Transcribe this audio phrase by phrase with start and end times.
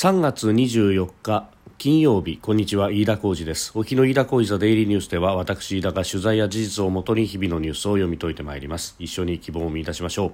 [0.00, 3.72] 3月24日金曜日こんにちは飯田浩二です。
[3.74, 8.94] 沖の飯田浩二ザデイリーニュースでは私飯田が取材や事実をもとに日々のニュースを読み解いてまいります。
[9.00, 10.32] 一緒に希望を見出しましょう。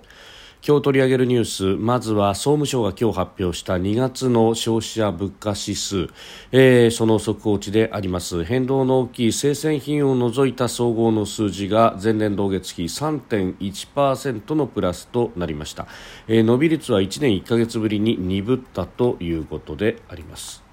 [0.66, 6.08] 今日取り上げるニュースまずは総務省が今日発表した2月の消費者物価指数、
[6.52, 8.44] えー、その速報値であります。
[8.44, 15.86] 変動の大きい生鮮品を除いた総合の数字が前年同月比3.1%のプラスとなりました、
[16.28, 20.64] えー、伸び率は1年1ヶ月ぶりに鈍ったということであります。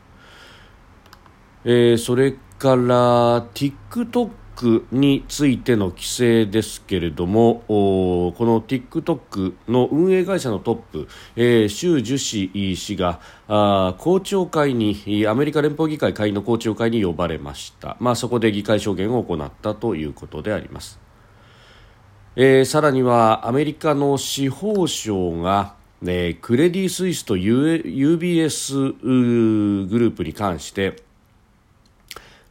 [1.66, 4.30] えー、それから TikTok
[4.92, 21.00] についての規制ですけれどもこの TikTok の運営会社のトップ、えー、周樹氏氏があ公聴会にアメリカ連邦議会下院の公聴会に呼ばれました、まあ、そこで議会証言を行ったということであります、
[22.36, 28.96] えー、さらにはアメリカの司法省がね、クレディ・スイスと UBS
[29.88, 30.96] グループに関して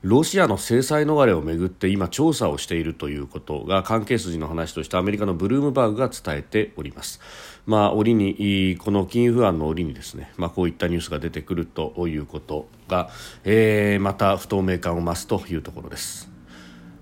[0.02, 7.20] ロシアの制裁逃れをめぐって今調査をしているということが関係筋の話としてアメリカのブルームバーグが伝えております。
[7.66, 13.10] まあ、折にこの金融不安の折にですね、まあ、こういったニュースが出てくるということが、
[13.44, 16.30] えー、また不透明感を増すというところです。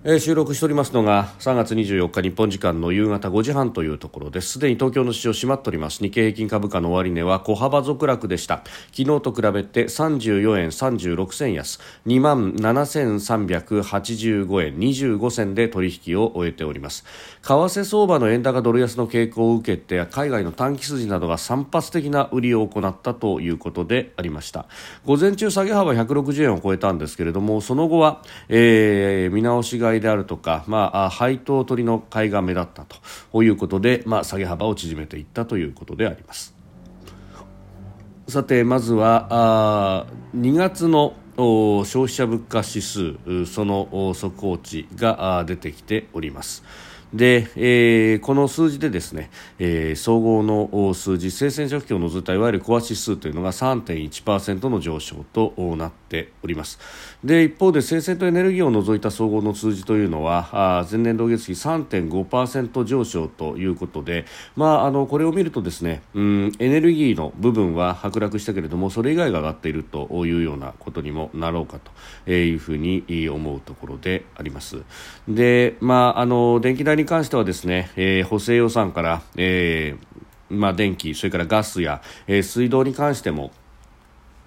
[0.04, 4.52] えー、収録しておりますのが3月24日日本時間の夕方5時半というところです。
[4.52, 6.04] すでに東京の市場閉まっております。
[6.04, 8.62] 日経平均株価の終値は小幅続落でした。
[8.96, 11.80] 昨日と比べて34円36銭安。
[12.06, 17.04] 2万7385円25銭で取引を終えております。
[17.42, 24.66] 為替相場の円高ドル安の傾向を受けて海外の短期筋などが散発的な売りを行ったということでありました。
[25.04, 32.84] 午前中下げ幅160円を超えたんですけれどもその後は、えー、見直しが買いであるとか、まあ、配当取りの買いが目立った
[33.32, 36.54] ということで、まあ、下げ幅を縮めていったということであります。
[38.28, 43.14] さてまずはあ2月の消費者物価指数
[43.46, 46.62] その速報値が出てきております。
[47.12, 56.78] で、えー、この数字でですね、えー、総合の数字生鮮食品を除いたいわゆるコア指数というのが3.1%の上昇となっております。
[57.24, 71.80] で一方で生鮮とエネルギーを除いた総合の数字というのはあ前年同月比3.5%上昇ということで、まあ、あのこれを見るとですね、うん、エネルギーの部分は剥落したけれどもそれ以外が上がっているというようなことにもなろうか
[72.26, 74.82] というふうに思うところであります。
[75.26, 80.18] で、まあ、あの電気代に関してはですね、えー、補正予算から、えー
[80.50, 83.50] まあ、電気、それからガスや、えー、水道に関しても、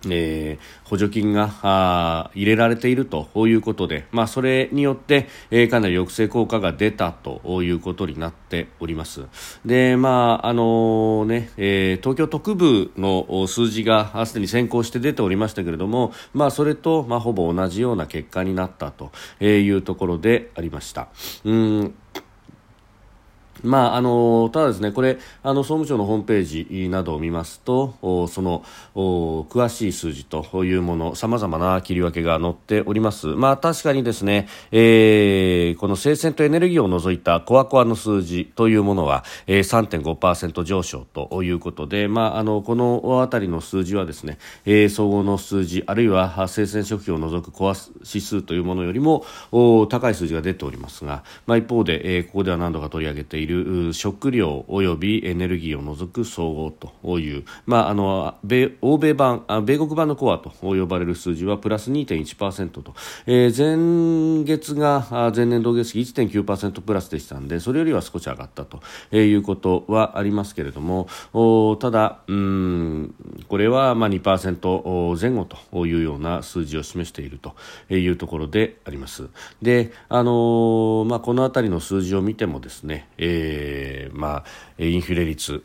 [0.10, 9.26] えー、補助金が入れられているということで、まあ、それによって、えー、かなり抑制効果が出たということになっております。
[9.64, 19.12] で、まあ、あのー、ね、え、東京特部の数字がすでに先行して出ておりましたけれども、まあ、それと、まあ、ほぼ同じような結果になったと
[19.44, 21.10] いうところでありました。
[21.46, 21.94] うん
[23.64, 28.64] まあ、あのただですね、これ、あの総務省のホームページなどを見ますと、その
[28.96, 33.28] お詳しい数字というもの、さまざまな切り分けが載っております。
[33.28, 62.94] まあ、確かにですね、えー、この生鮮とエネルギーを除いたコアコアの数字というものは、えー、3.5%上昇ということで、まあ、あのこのあたりの数字はですね、えー、総合の数字、あるいは生鮮食品を除くコア指数というものよりもお高い数字が出ておりますが、まあ、一方で、えー、ここでは何度か取り上げている食料及びエネルギーを除く総合という、まあ、あの米欧米版米国版のコアと呼ばれる数字はプラス2.1%と、
[63.25, 68.81] えー、前月が前年同月比1.9%プラスでしたのでそれよりは少し上がったと
[69.12, 71.08] えいうことはありますけれども
[71.79, 73.16] ただうん
[73.47, 77.56] これはまあ2%前後というような数字を示していると
[77.90, 79.29] いうところであります。
[79.62, 84.44] であのまあ、この辺りの数字を見てもですね、ええー、まあ、
[84.78, 85.64] インフレ率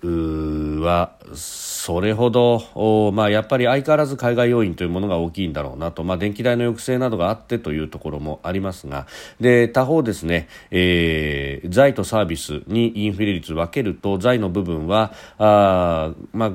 [0.80, 9.06] はそれほど、まあ、やっぱり相変わらず海外要因というものが大きいんだろうなと、まあ、電気代の抑制などがあってというところもありますが。
[9.40, 16.52] で他方ですね、えー、財とサービスにインフレ率分けると財の部分はあ、まあ、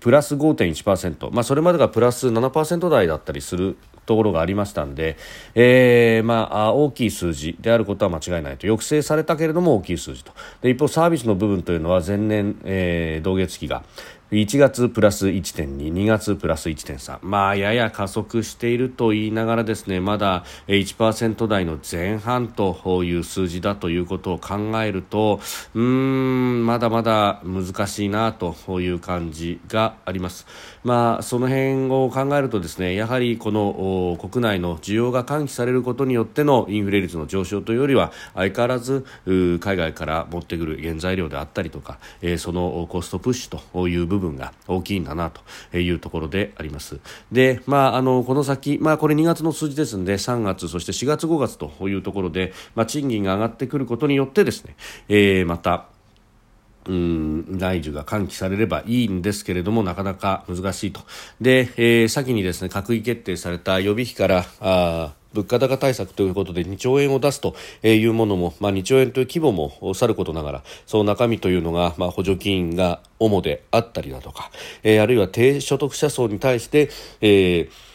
[0.00, 5.16] プラス5.1%、まあ、それまでがプラス7%台だったりするところがありましたので、
[5.54, 10.32] えー、まあ、大きい数字であることは間違いないと抑制されたけれども大きい数字と。
[10.62, 13.82] で一方サービスの部分というのは前年、えー、同月期が
[14.30, 25.40] 1月プラス1.2、2月プラス1.3、まあ、やや加速していると言いながらですね、まだ1%台の前半という数字だということを考えると、
[25.74, 30.46] うーん、まだまだ難しいなという感じがあります。
[30.84, 41.98] まあ、その辺を考えるとですね、やはりこの国内の需要が喚起されることによってのインフレ率の上昇というよりは、相変わらず海外から持ってくる原材料であったりとか、
[42.36, 47.00] そのコストプッシュという部分部分が大きいんだなというところであります。
[47.32, 54.76] で、まあ、あの、この先、まあ、これ2月の数字ですので、3月、そして4月、5月というところで、まあ、賃金が上がってくることによってですね、
[55.08, 55.86] えー、また、
[56.86, 61.02] うん、内需が喚起されればいいんですけれども、なかなか難しいと。
[61.40, 74.50] で、えー、先にですね、閣議決定された予備費から、あ物価高対策ということで2兆円を出すというものも、まあ、2兆円という規模もさることながらその中身というのが、まあ、補助金が主であったりだとか、
[74.82, 76.90] えー、あるいは低所得者層に対して、
[77.20, 77.87] えー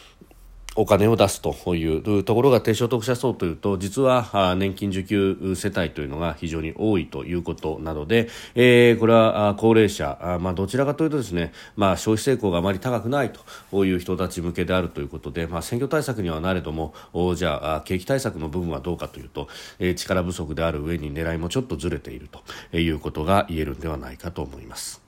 [0.76, 13.32] お金を出すというところが低所得者層というと実は年金受給世帯というのが非常に多いということなので、えー、これは高齢者、まあ、どちらかというとですね、まあ、消費成功があまり高くない
[13.70, 16.94] という人たち向けであるということで、まあ、選挙対策にはなれども
[17.36, 19.48] じゃあ景気対策の部分はどうかというと、
[19.78, 22.28] え、力不足である上に狙いもちょっとずれている
[22.70, 25.03] ということが言えるんではないかと思います。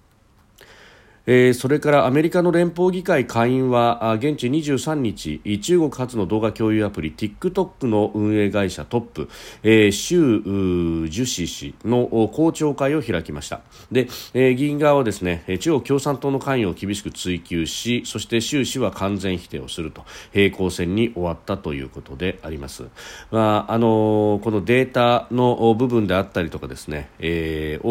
[1.26, 9.28] えー、それからアメリカの連邦議会下院は現地23日中国発の動画共有アプリ TikTok の運営会社トップ、
[9.64, 13.60] えー、周樹氏氏の公聴会を開きました。
[13.90, 22.84] で、えー、議員側はですね中国共産党の関与を厳しく追及しそして習氏は完全否定をすると平行線に終わったということであります、
[23.32, 27.86] まああのこのデータの部分であったりとかですね、えー、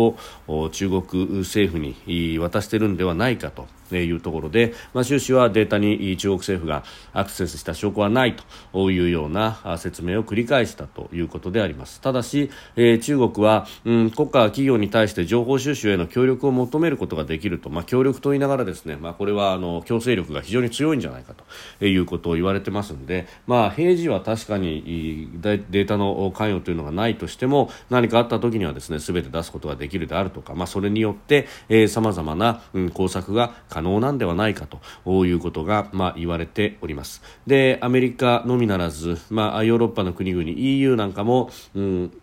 [0.48, 3.68] を中国政府に渡しているんではないないかと。
[3.92, 6.84] いうところで、まあ、習氏はデータに中国政府が
[7.14, 8.36] アクセスした証拠はない
[8.72, 12.02] というような説明を繰り返したということであります。
[12.02, 21.34] ただし、えー、中国は、うん、国家企業に対して情報収集への協力を求めることができると、まあ、協力と言いながらですね、まあ、これはあの強制力が非常に強いんじゃないか
[21.80, 31.48] ということを言われてますので、まあ、平時は確かにデータの関与というのがないとしても何かあった時にはですね全て出すことができるであるとか、まあ、それによって
[31.88, 37.22] さまざまな、うん、工作が可能なんではないかということが、まあ、言われております。
[37.46, 42.22] でアメリカのみならず、まあ、ヨーロッパの国々 EU なんかも、うん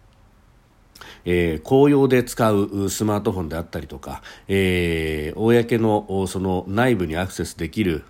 [1.25, 8.05] えー、公用で使うスマートフォンであったりとか、えー、公のその内部にアクセスできる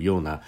[0.00, 0.42] ような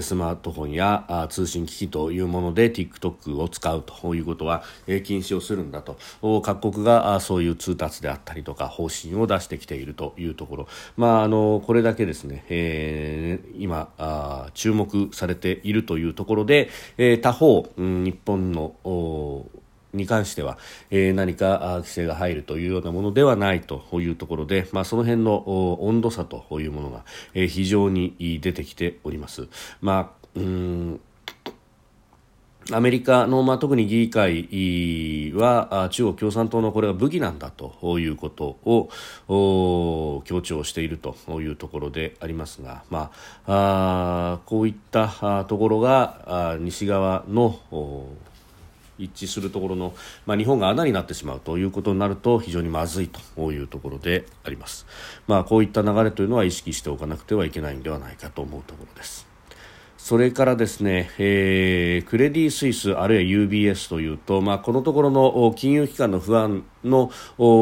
[0.00, 5.96] スマートフォンや通信機器というもので TikTok を使うということは、えー、禁止をするんだと。
[6.42, 18.74] 各国がそういう通達であったりとか方針を出してきているというところ、まあ、あのこれだけですね、えー、今あ注目されているというところで、えー、他方、うん、日本の
[19.92, 20.58] に関しては、
[20.90, 27.04] えー、何か規制が入るというようなものではないというところで、まあ、その辺の温度差というものが、
[27.34, 29.48] えー、非常に出てきております。
[29.80, 31.00] まあうん
[32.70, 38.58] アメリカの、まあ、特に議会は中国共産党のこれが武器なんだということ
[39.26, 43.10] を強調しているというところでありますが、ま
[43.46, 47.58] あ、あこういったところが西側の
[48.98, 49.94] 一致するところの、
[50.26, 54.86] まあ、日本が穴になってしまうということになると非常にまずいというところであります、
[55.26, 59.27] まあ、こういった流れというのは意識しておかなくてはいけないんではないかと思うところです。
[60.08, 67.10] それからですね、えー、クレディ・スイスあるいは UBS というと、まあ、このところの金融機関の不安の、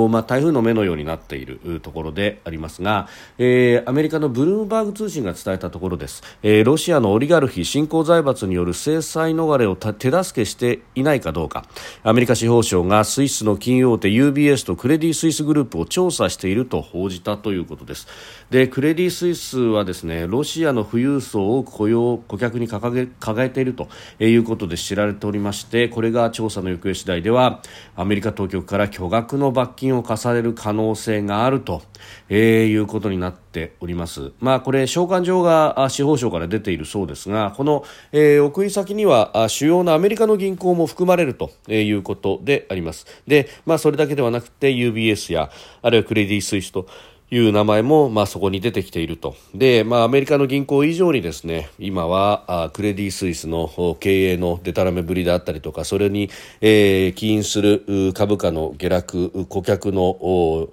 [0.08, 11.66] まあ、台風の目のようになっているところでありますが、えー、アメリカのブルームバーグ通信が伝えたところです、えー、ロシアのオリガルヒ新興財閥による制裁逃れを手助けしていないかどうか。
[12.02, 18.06] アメリカ司法省がスイスの金融大手 UBS とクレディ・スイスグループを調査していると報じたということです。
[18.50, 23.88] でクレディ・スイスはですねロシアの富裕層を雇用顧客に掲げ掲げていると
[24.20, 27.62] いうことで知られておりましてこれが調査の行方次第では
[27.96, 31.82] アメリカ当局から巨額の罰金を課される可能性があると、
[32.28, 34.32] えー、いうことになっております。
[34.40, 43.06] まあこれ召喚状が司法省から出ているそうですがこの、えー、送り先には主要なアメリカの銀行も含まれるということであります。
[43.26, 45.50] で、まあそれだけではなくて UBS や
[45.82, 46.86] あるいはクレディ・スイスと
[47.30, 49.34] いう名前も、まあ、そこに出てきていると。
[49.54, 56.30] で、まあ、アメリカの銀行以上にですね、今は、あクレディ・スイスの経営のデタラメぶりであったりとか、それに、
[56.60, 60.68] えー、起因する株価の下落、顧客の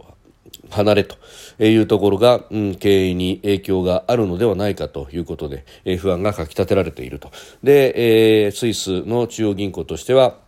[0.70, 1.18] 離れと
[1.60, 7.32] いうところが、うん、経営に影響があるのではないかということで、えー、不安がかき立てられていると。
[7.64, 10.43] で、えー、スイスの中央銀行としては、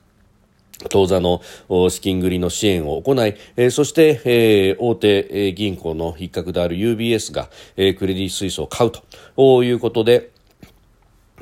[0.89, 1.41] 当座の
[1.89, 10.34] 資金繰りの支援を行い、えー、そして、えー、大手銀行の一角である UBS が、えー、クレディ・スイスを買うということで、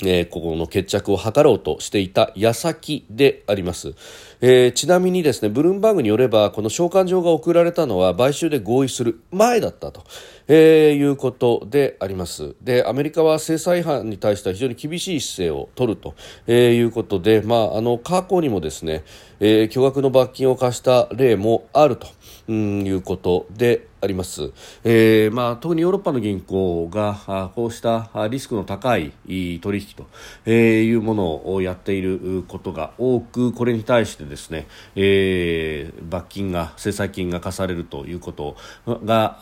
[0.02, 3.94] えー、ここの決着を図ろうとしていた矢先であります。
[4.42, 10.04] えー、ちなみにですね、ブルームバーグによれば、この召喚状が送られたのは買収で合意する前だったと、
[10.48, 12.56] えー、いうことであります。
[12.62, 16.16] で、アメリカは制裁違反に対しては非常に厳しい姿勢を取ると、
[16.48, 19.04] えー、いうことで、まあ、あの、過去にもですね、
[19.40, 22.08] えー、巨額の罰金を課した例もあると、
[22.48, 24.52] うん、いうことであります、
[24.84, 30.08] えーまあ、特にヨーロッパの銀行がこうしたリスクの高い取引と、
[30.46, 34.68] えー、いうものをやっていることが多くこれに対してですね、
[34.98, 39.40] えー、罰金が制裁金が課されるということが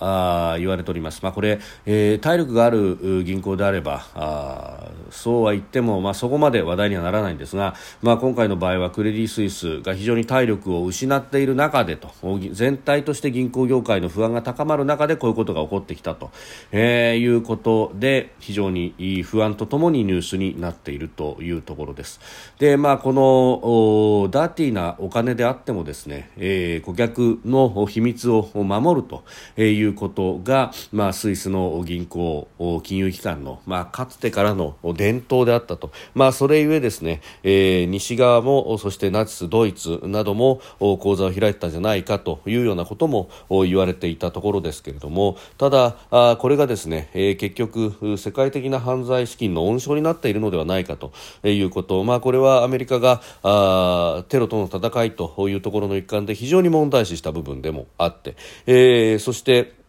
[0.53, 12.11] あ言われております、まあ、これ、えー、体力がある銀行であればあそうは言っても、まあ、そこまで話題にはならないんですが、まあ、今回の場合はクレディ・スイスが非常に体力を失っている中でと
[12.51, 16.31] 全体として銀行業界の不安が高高まる中でこういうことが起こってきたと、
[16.71, 22.19] えー、いうことで非常に不安とともにニュースになっているというところです。
[22.59, 29.23] で、まあ、このダーティーなお金であってもですね、えー、顧客の秘密を守ると
[29.61, 32.47] いうことが、まあ、スイスの銀行、
[32.83, 59.79] 金融機関の、まあ、かつてからの伝統であったと、まあ、それゆえですね、えー、西側もそしてナチス、ドイツなども講座を開いたんじゃないかというようなことも言われていたとところですけれどもただあこれがですね、え、結局世界的な犯罪資金の温床になっているのではないかということ、まあ、これはアメリカがあテロとの戦いというところの一環で非常に問題視した部分でもあって、え、そして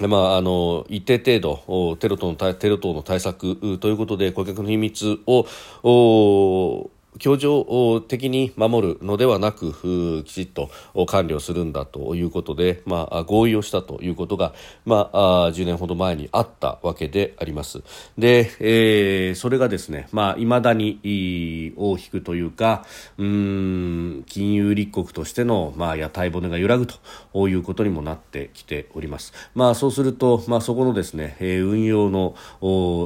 [0.00, 10.70] まあ、あの一定程度テロ等のテロ等の対策ということで顧客の秘密を協情的に守るのではなくきちっと
[11.06, 14.54] 管理をするんだということで、まあ、合意をしたということが、
[14.84, 17.82] まあ、10年ほど前にあったわけであります。
[18.18, 22.84] で、えー、それがですね、まあ、未だに大きくというか、
[23.18, 29.32] うん、金融立国としての、まあ、屋台骨が揺らぐということにもなってきております。
[29.54, 32.34] まあ、そうすると、まあ、そこのですね、えー、運用の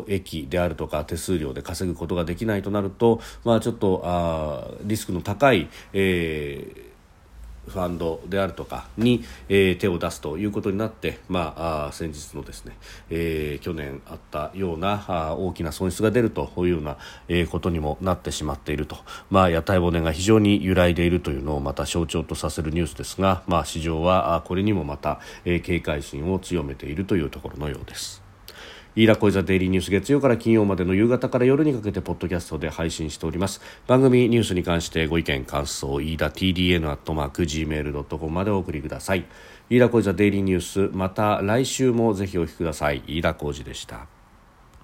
[0.09, 6.91] 益であるとか手数料で稼ぐことができないとなると、まあ、ちょっとあリスクの高い、えー
[7.71, 12.77] ファンドであるとかに、えー、手を出すということになって、まあ、あ先日のですね、
[13.09, 18.97] えー、去年あったようなあ大きな損失が出るというような、えー、ことにもなってしまっていると、
[19.31, 28.30] まあ、屋台骨が非常に揺らいでいるというのをまた象徴とさせるニュースですが、まあ、市場はこれにもまた、え、警戒心を強めているというところのようです。
[28.97, 33.61] 飯田小泉デイリーニュース月曜から金曜までの夕方から夜にかけてポッドキャストで配信しております。
[33.87, 39.25] 番組ニュースに関してご意見感想飯田 TDN アットマーク Gmail.com までお送りください
[39.69, 43.03] 飯田小泉デイリーニュースまた来週もぜひお聞きください。
[43.07, 44.20] 飯田小泉でした。